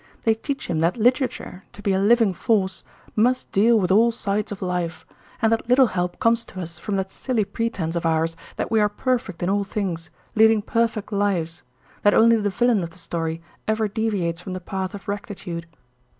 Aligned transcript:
They 0.23 0.33
teach 0.33 0.67
him 0.67 0.79
that 0.79 0.97
literature, 0.97 1.61
to 1.73 1.81
be 1.83 1.93
a 1.93 1.99
living 1.99 2.33
force, 2.33 2.83
must 3.15 3.51
deal 3.51 3.79
with 3.79 3.91
all 3.91 4.11
sides 4.11 4.51
of 4.51 4.59
life, 4.63 5.05
and 5.43 5.51
that 5.51 5.69
little 5.69 5.85
help 5.85 6.17
comes 6.19 6.43
to 6.45 6.59
us 6.59 6.79
from 6.79 6.95
that 6.95 7.11
silly 7.11 7.45
pretence 7.45 7.95
of 7.95 8.03
ours 8.03 8.35
that 8.55 8.71
we 8.71 8.79
are 8.79 8.89
perfect 8.89 9.43
in 9.43 9.49
all 9.51 9.63
things, 9.63 10.09
leading 10.33 10.63
perfect 10.63 11.11
lives, 11.13 11.61
that 12.01 12.15
only 12.15 12.37
the 12.37 12.49
villain 12.49 12.81
of 12.81 12.89
the 12.89 12.97
story 12.97 13.43
ever 13.67 13.87
deviates 13.87 14.41
from 14.41 14.53
the 14.53 14.59
path 14.59 14.95
of 14.95 15.07
rectitude. 15.07 15.67